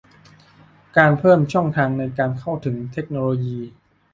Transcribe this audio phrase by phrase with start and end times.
[0.97, 3.59] การเพิ่มช่องทางในการเข้าถึงเทคโนโลยี